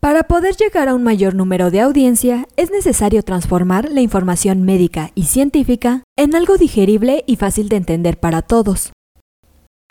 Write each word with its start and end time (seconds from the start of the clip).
Para 0.00 0.22
poder 0.22 0.56
llegar 0.56 0.88
a 0.88 0.94
un 0.94 1.02
mayor 1.02 1.34
número 1.34 1.70
de 1.70 1.82
audiencia, 1.82 2.48
es 2.56 2.70
necesario 2.70 3.22
transformar 3.22 3.92
la 3.92 4.00
información 4.00 4.62
médica 4.62 5.10
y 5.14 5.24
científica 5.24 6.04
en 6.16 6.34
algo 6.34 6.56
digerible 6.56 7.22
y 7.26 7.36
fácil 7.36 7.68
de 7.68 7.76
entender 7.76 8.18
para 8.18 8.40
todos. 8.40 8.92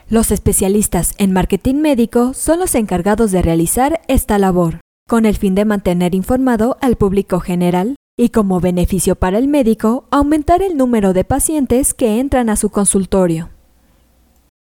Los 0.09 0.31
especialistas 0.31 1.13
en 1.19 1.31
marketing 1.31 1.75
médico 1.75 2.33
son 2.33 2.57
los 2.57 2.73
encargados 2.73 3.31
de 3.31 3.43
realizar 3.43 4.01
esta 4.07 4.39
labor, 4.39 4.79
con 5.07 5.27
el 5.27 5.37
fin 5.37 5.53
de 5.53 5.65
mantener 5.65 6.15
informado 6.15 6.77
al 6.81 6.95
público 6.95 7.39
general 7.39 7.95
y 8.17 8.29
como 8.29 8.59
beneficio 8.59 9.15
para 9.15 9.37
el 9.37 9.47
médico 9.47 10.05
aumentar 10.09 10.63
el 10.63 10.75
número 10.75 11.13
de 11.13 11.23
pacientes 11.23 11.93
que 11.93 12.19
entran 12.19 12.49
a 12.49 12.55
su 12.55 12.71
consultorio. 12.71 13.49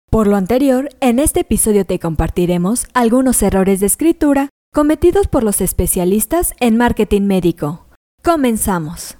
Por 0.09 0.25
lo 0.25 0.37
anterior, 0.37 0.89
en 1.01 1.19
este 1.19 1.41
episodio 1.41 1.85
te 1.85 1.99
compartiremos 1.99 2.87
algunos 2.95 3.43
errores 3.43 3.79
de 3.79 3.85
escritura 3.85 4.49
cometidos 4.75 5.29
por 5.29 5.41
los 5.41 5.61
especialistas 5.61 6.53
en 6.59 6.75
marketing 6.75 7.21
médico. 7.21 7.85
Comenzamos. 8.21 9.15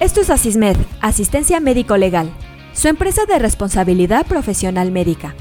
Esto 0.00 0.20
es 0.20 0.30
Asismed, 0.30 0.76
Asistencia 1.00 1.60
Médico 1.60 1.96
Legal, 1.96 2.32
su 2.72 2.88
empresa 2.88 3.24
de 3.24 3.38
responsabilidad 3.38 4.26
profesional 4.26 4.90
médica, 4.90 5.36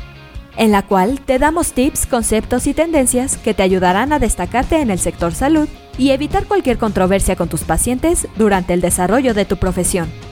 en 0.56 0.72
la 0.72 0.86
cual 0.86 1.20
te 1.22 1.40
damos 1.40 1.72
tips, 1.73 2.06
conceptos 2.06 2.68
y 2.68 2.76
tendencias 2.76 3.38
que 3.38 3.56
te 3.56 3.64
ayudarán 3.64 4.14
a 4.14 4.20
destacarte 4.20 4.81
en 4.81 4.92
el 4.92 5.00
sector 5.00 5.34
salud 5.34 5.68
y 5.98 6.12
evitar 6.12 6.45
cualquier 6.45 6.78
controversia 6.78 7.36
con 7.36 7.50
tus 7.50 7.64
pacientes 7.64 8.28
durante 8.38 8.73
el 8.73 8.81
desarrollo 8.81 9.34
de 9.34 9.45
tu 9.45 9.58
profesión. 9.58 10.27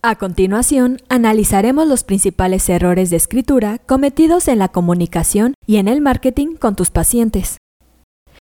A 0.00 0.14
continuación, 0.14 0.98
analizaremos 1.08 1.88
los 1.88 2.04
principales 2.04 2.68
errores 2.68 3.10
de 3.10 3.16
escritura 3.16 3.78
cometidos 3.78 4.46
en 4.46 4.60
la 4.60 4.68
comunicación 4.68 5.54
y 5.66 5.78
en 5.78 5.88
el 5.88 6.00
marketing 6.00 6.54
con 6.54 6.76
tus 6.76 6.90
pacientes. 6.90 7.56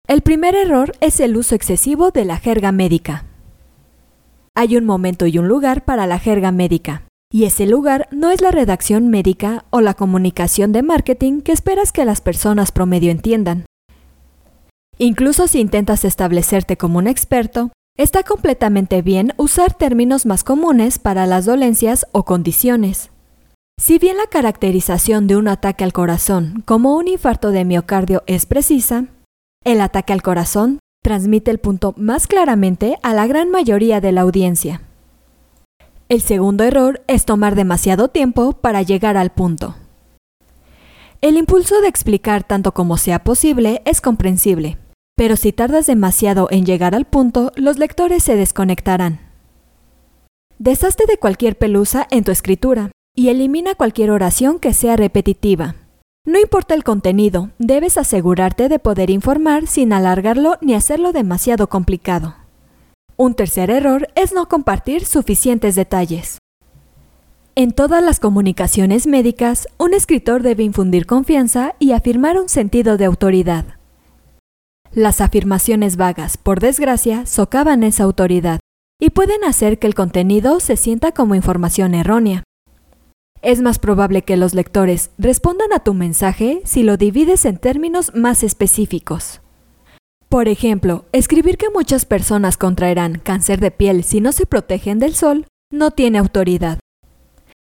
El 0.08 0.22
primer 0.22 0.53
error 0.53 0.94
es 1.02 1.19
el 1.19 1.36
uso 1.36 1.56
excesivo 1.56 2.12
de 2.12 2.25
la 2.25 2.38
jerga 2.38 2.72
médica. 2.72 3.25
Hay 4.56 4.78
un 4.78 4.86
momento 4.86 5.25
y 5.25 5.39
un 5.39 5.47
lugar 5.47 5.84
para 5.84 6.06
la 6.06 6.19
jerga 6.19 6.52
médica, 6.52 7.08
y 7.34 7.45
ese 7.45 7.66
lugar 7.66 8.08
no 8.12 8.30
es 8.30 8.42
la 8.42 8.52
redacción 8.52 9.08
médica 9.08 9.66
o 9.72 9.81
la 9.81 9.95
comunicación 9.95 10.72
de 10.72 10.84
marketing 10.84 11.42
que 11.42 11.53
esperas 11.53 11.92
que 11.92 12.06
las 12.06 12.22
personas 12.22 12.72
promedio 12.72 13.09
entiendan. 13.09 13.66
Incluso 15.00 15.47
si 15.47 15.59
intentas 15.59 16.06
establecerte 16.06 16.78
como 16.78 17.00
un 17.00 17.08
experto, 17.08 17.72
Está 17.97 18.23
completamente 18.23 19.02
bien 19.02 19.34
usar 19.38 19.73
términos 19.73 20.25
más 20.25 20.44
comunes 20.44 20.97
para 20.97 21.25
las 21.25 21.45
dolencias 21.45 22.08
o 22.14 22.23
condiciones. 22.23 23.11
Si 23.78 24.00
bien 24.00 24.16
la 24.17 24.28
caracterización 24.28 25.28
de 25.28 25.36
un 25.36 25.47
ataque 25.47 25.84
al 25.84 25.92
corazón 25.92 26.64
como 26.66 26.95
un 26.95 27.08
infarto 27.08 27.52
de 27.52 27.66
miocardio 27.66 28.23
es 28.28 28.45
precisa, 28.45 29.06
el 29.66 29.81
ataque 29.81 30.14
al 30.14 30.22
corazón 30.22 30.80
transmite 31.03 31.52
el 31.52 31.58
punto 31.58 31.94
más 31.97 32.28
claramente 32.28 32.97
a 33.03 33.14
la 33.14 33.28
gran 33.28 33.50
mayoría 33.50 34.00
de 34.00 34.12
la 34.12 34.22
audiencia. 34.22 34.81
El 36.09 36.22
segundo 36.22 36.64
error 36.64 37.02
es 37.08 37.25
tomar 37.25 37.56
demasiado 37.56 38.08
tiempo 38.08 38.53
para 38.53 38.81
llegar 38.84 39.17
al 39.17 39.31
punto. 39.31 39.75
El 41.22 41.38
impulso 41.38 41.81
de 41.81 41.88
explicar 41.88 42.44
tanto 42.44 42.73
como 42.73 42.97
sea 42.97 43.23
posible 43.23 43.81
es 43.86 44.02
comprensible, 44.02 44.78
pero 45.22 45.36
si 45.36 45.53
tardas 45.53 45.86
demasiado 45.86 46.47
en 46.50 46.66
llegar 46.66 46.95
al 46.95 47.05
punto, 47.05 47.52
los 47.55 47.77
lectores 47.77 48.23
se 48.23 48.36
desconectarán. 48.36 49.19
Deshazte 50.58 51.05
de 51.05 51.17
cualquier 51.17 51.59
pelusa 51.59 52.08
en 52.09 52.23
tu 52.23 52.31
escritura 52.31 52.89
y 53.16 53.30
elimina 53.30 53.75
cualquier 53.75 54.09
oración 54.09 54.58
que 54.58 54.73
sea 54.73 54.95
repetitiva. 54.95 55.75
No 56.25 56.39
importa 56.39 56.73
el 56.73 56.83
contenido, 56.83 57.52
debes 57.59 58.00
asegurarte 58.00 58.67
de 58.67 58.80
poder 58.80 59.11
informar 59.11 59.67
sin 59.67 59.94
alargarlo 59.94 60.58
ni 60.59 60.73
hacerlo 60.73 61.11
demasiado 61.11 61.69
complicado. 61.69 62.34
Un 63.16 63.35
tercer 63.35 63.69
error 63.69 64.07
es 64.16 64.34
no 64.34 64.50
compartir 64.50 65.06
suficientes 65.06 65.75
detalles. 65.75 66.40
En 67.53 67.73
todas 67.73 68.03
las 68.03 68.19
comunicaciones 68.19 69.06
médicas, 69.06 69.67
un 69.78 69.94
escritor 69.94 70.41
debe 70.41 70.63
infundir 70.63 71.06
confianza 71.06 71.75
y 71.78 71.91
afirmar 71.91 72.40
un 72.40 72.50
sentido 72.50 72.97
de 72.97 73.06
autoridad. 73.06 73.81
Las 74.94 75.22
afirmaciones 75.22 75.96
vagas, 75.96 76.35
por 76.35 76.59
desgracia, 76.59 77.25
socavan 77.25 77.84
esa 77.84 78.03
autoridad 78.03 78.59
y 79.00 79.12
pueden 79.12 79.46
hacer 79.46 79.79
que 79.79 79.88
el 79.88 79.96
contenido 79.96 80.59
se 80.59 80.75
sienta 80.75 81.13
como 81.13 81.34
información 81.34 81.96
errónea. 81.96 82.44
Es 83.41 83.62
más 83.62 83.79
probable 83.79 84.24
que 84.24 84.35
los 84.35 84.53
lectores 84.53 85.12
respondan 85.18 85.72
a 85.72 85.79
tu 85.79 85.94
mensaje 85.94 86.62
si 86.66 86.84
lo 86.84 86.97
divides 86.97 87.46
en 87.46 87.57
términos 87.57 88.12
más 88.16 88.44
específicos. 88.44 89.40
Por 90.28 90.50
ejemplo, 90.50 91.06
escribir 91.13 91.58
que 91.58 91.69
muchas 91.69 92.03
personas 92.03 92.58
contraerán 92.58 93.22
cáncer 93.23 93.62
de 93.62 93.72
piel 93.72 94.03
si 94.03 94.19
no 94.19 94.34
se 94.34 94.46
protegen 94.46 95.00
del 95.00 95.16
sol 95.16 95.46
no 95.72 95.91
tiene 95.91 96.18
autoridad. 96.18 96.79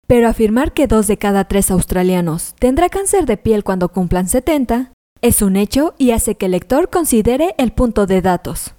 Pero 0.07 0.30
afirmar 0.30 0.72
que 0.72 0.88
dos 0.88 1.07
de 1.07 1.18
cada 1.18 1.44
tres 1.50 1.69
australianos 1.69 2.56
tendrá 2.59 2.88
cáncer 2.88 3.25
de 3.25 3.36
piel 3.36 3.66
cuando 3.66 3.90
cumplan 3.90 4.30
70 4.30 4.94
es 5.22 5.41
un 5.41 5.56
hecho 5.57 5.94
y 5.97 6.12
hace 6.12 6.35
que 6.35 6.46
el 6.46 6.53
lector 6.53 6.90
considere 6.90 7.56
el 7.57 7.72
punto 7.72 8.06
de 8.06 8.22
datos. 8.22 8.74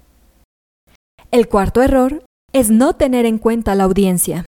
El 1.30 1.48
cuarto 1.48 1.82
error 1.82 2.24
es 2.52 2.70
no 2.70 2.94
tener 2.94 3.26
en 3.26 3.38
cuenta 3.38 3.74
la 3.74 3.84
audiencia. 3.84 4.44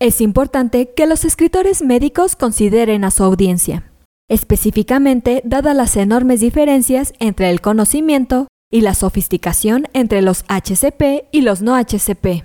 Es 0.00 0.20
importante 0.20 0.92
que 0.94 1.06
los 1.06 1.24
escritores 1.24 1.82
médicos 1.82 2.36
consideren 2.36 3.04
a 3.04 3.10
su 3.10 3.24
audiencia, 3.24 3.90
específicamente 4.28 5.40
dadas 5.44 5.76
las 5.76 5.96
enormes 5.96 6.40
diferencias 6.40 7.14
entre 7.20 7.50
el 7.50 7.60
conocimiento 7.60 8.48
y 8.70 8.80
la 8.80 8.94
sofisticación 8.94 9.86
entre 9.92 10.20
los 10.20 10.44
HCP 10.48 11.28
y 11.30 11.42
los 11.42 11.62
no 11.62 11.76
HCP. 11.76 12.42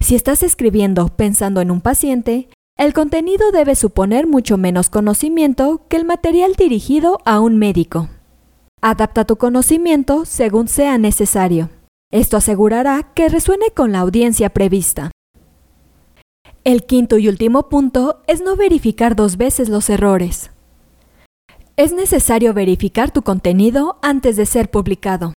Si 0.00 0.14
estás 0.14 0.42
escribiendo 0.42 1.08
pensando 1.08 1.60
en 1.60 1.70
un 1.70 1.80
paciente, 1.80 2.48
el 2.76 2.92
contenido 2.92 3.52
debe 3.52 3.74
suponer 3.74 4.26
mucho 4.26 4.58
menos 4.58 4.90
conocimiento 4.90 5.82
que 5.88 5.96
el 5.96 6.04
material 6.04 6.54
dirigido 6.56 7.20
a 7.24 7.40
un 7.40 7.58
médico. 7.58 8.08
Adapta 8.82 9.24
tu 9.24 9.36
conocimiento 9.36 10.26
según 10.26 10.68
sea 10.68 10.98
necesario. 10.98 11.70
Esto 12.12 12.36
asegurará 12.36 13.14
que 13.14 13.30
resuene 13.30 13.70
con 13.74 13.92
la 13.92 14.00
audiencia 14.00 14.50
prevista. 14.50 15.10
El 16.64 16.84
quinto 16.84 17.16
y 17.16 17.28
último 17.28 17.68
punto 17.68 18.22
es 18.26 18.42
no 18.42 18.56
verificar 18.56 19.16
dos 19.16 19.38
veces 19.38 19.70
los 19.70 19.88
errores. 19.88 20.50
Es 21.76 21.92
necesario 21.92 22.52
verificar 22.52 23.10
tu 23.10 23.22
contenido 23.22 23.98
antes 24.02 24.36
de 24.36 24.46
ser 24.46 24.70
publicado, 24.70 25.32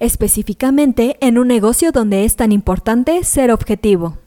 específicamente 0.00 1.16
en 1.20 1.38
un 1.38 1.48
negocio 1.48 1.90
donde 1.92 2.24
es 2.24 2.36
tan 2.36 2.52
importante 2.52 3.24
ser 3.24 3.50
objetivo. 3.50 4.18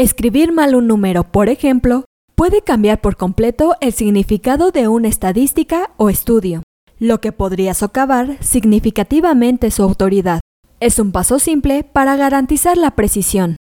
Escribir 0.00 0.50
mal 0.50 0.74
un 0.74 0.86
número, 0.86 1.24
por 1.24 1.50
ejemplo, 1.50 2.06
puede 2.34 2.62
cambiar 2.62 3.02
por 3.02 3.18
completo 3.18 3.76
el 3.82 3.92
significado 3.92 4.70
de 4.70 4.88
una 4.88 5.08
estadística 5.08 5.90
o 5.98 6.08
estudio, 6.08 6.62
lo 6.98 7.20
que 7.20 7.32
podría 7.32 7.74
socavar 7.74 8.42
significativamente 8.42 9.70
su 9.70 9.82
autoridad. 9.82 10.40
Es 10.80 10.98
un 10.98 11.12
paso 11.12 11.38
simple 11.38 11.84
para 11.84 12.16
garantizar 12.16 12.78
la 12.78 12.92
precisión, 12.92 13.56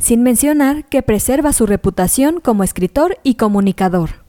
sin 0.00 0.22
mencionar 0.22 0.86
que 0.86 1.02
preserva 1.02 1.52
su 1.52 1.66
reputación 1.66 2.40
como 2.40 2.64
escritor 2.64 3.18
y 3.22 3.34
comunicador. 3.34 4.24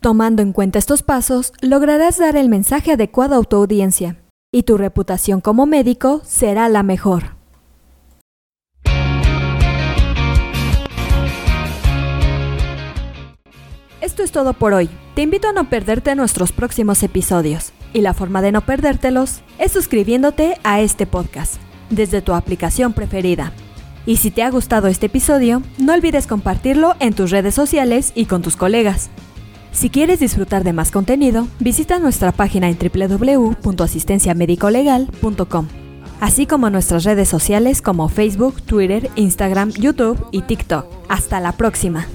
Tomando 0.00 0.40
en 0.40 0.54
cuenta 0.54 0.78
estos 0.78 1.02
pasos, 1.02 1.52
lograrás 1.60 2.16
dar 2.16 2.34
el 2.34 2.48
mensaje 2.48 2.92
adecuado 2.92 3.38
a 3.38 3.44
tu 3.44 3.56
audiencia, 3.56 4.22
y 4.54 4.62
tu 4.62 4.78
reputación 4.78 5.42
como 5.42 5.66
médico 5.66 6.22
será 6.24 6.70
la 6.70 6.82
mejor. 6.82 7.35
Esto 14.16 14.24
es 14.24 14.32
todo 14.32 14.54
por 14.54 14.72
hoy. 14.72 14.88
Te 15.14 15.20
invito 15.20 15.46
a 15.46 15.52
no 15.52 15.68
perderte 15.68 16.14
nuestros 16.14 16.50
próximos 16.50 17.02
episodios. 17.02 17.74
Y 17.92 18.00
la 18.00 18.14
forma 18.14 18.40
de 18.40 18.50
no 18.50 18.62
perdértelos 18.62 19.42
es 19.58 19.72
suscribiéndote 19.72 20.56
a 20.64 20.80
este 20.80 21.04
podcast 21.04 21.56
desde 21.90 22.22
tu 22.22 22.32
aplicación 22.32 22.94
preferida. 22.94 23.52
Y 24.06 24.16
si 24.16 24.30
te 24.30 24.42
ha 24.42 24.50
gustado 24.50 24.88
este 24.88 25.04
episodio, 25.04 25.60
no 25.76 25.92
olvides 25.92 26.26
compartirlo 26.26 26.94
en 26.98 27.12
tus 27.12 27.30
redes 27.30 27.54
sociales 27.54 28.12
y 28.14 28.24
con 28.24 28.40
tus 28.40 28.56
colegas. 28.56 29.10
Si 29.70 29.90
quieres 29.90 30.18
disfrutar 30.18 30.64
de 30.64 30.72
más 30.72 30.92
contenido, 30.92 31.46
visita 31.60 31.98
nuestra 31.98 32.32
página 32.32 32.70
en 32.70 32.78
www.asistenciamedicolegal.com, 32.78 35.68
así 36.20 36.46
como 36.46 36.70
nuestras 36.70 37.04
redes 37.04 37.28
sociales 37.28 37.82
como 37.82 38.08
Facebook, 38.08 38.62
Twitter, 38.62 39.10
Instagram, 39.16 39.70
YouTube 39.70 40.26
y 40.32 40.42
TikTok. 40.42 40.86
Hasta 41.08 41.40
la 41.40 41.52
próxima. 41.52 42.06